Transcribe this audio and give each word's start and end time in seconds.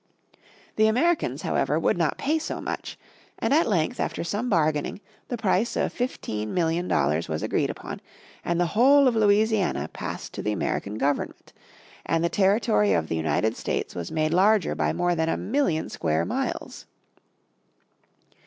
The 0.77 0.87
Americans, 0.87 1.43
however, 1.43 1.77
would 1.77 1.95
not 1.95 2.17
pay 2.17 2.39
so 2.39 2.59
much, 2.59 2.97
and 3.37 3.53
at 3.53 3.67
length 3.69 3.99
after 3.99 4.23
some 4.23 4.49
bargaining 4.49 4.99
the 5.27 5.37
price 5.37 5.75
of 5.75 5.93
fifteen 5.93 6.55
million 6.55 6.87
dollars 6.87 7.29
was 7.29 7.43
agreed 7.43 7.69
upon, 7.69 8.01
and 8.43 8.59
the 8.59 8.65
whole 8.73 9.07
of 9.07 9.15
Louisiana 9.15 9.89
passed 9.93 10.33
to 10.33 10.41
the 10.41 10.53
American 10.53 10.97
Government, 10.97 11.53
and 12.03 12.23
the 12.23 12.29
territory 12.29 12.93
of 12.93 13.09
the 13.09 13.15
United 13.15 13.55
States 13.55 13.93
was 13.93 14.11
made 14.11 14.33
larger 14.33 14.73
by 14.73 14.91
more 14.91 15.13
than 15.13 15.29
a 15.29 15.37
million 15.37 15.87
square 15.87 16.25
miles. 16.25 16.87